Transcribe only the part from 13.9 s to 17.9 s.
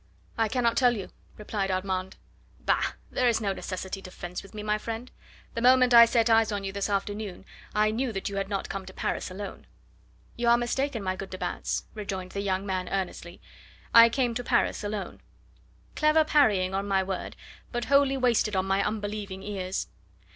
"I came to Paris alone." "Clever parrying, on my word but